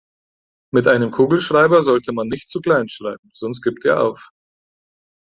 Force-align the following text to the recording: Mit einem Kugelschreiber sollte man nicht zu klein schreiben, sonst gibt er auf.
Mit 0.73 0.87
einem 0.87 1.11
Kugelschreiber 1.11 1.83
sollte 1.83 2.11
man 2.11 2.27
nicht 2.27 2.49
zu 2.49 2.59
klein 2.59 2.89
schreiben, 2.89 3.29
sonst 3.33 3.61
gibt 3.61 3.85
er 3.85 4.01
auf. 4.01 4.29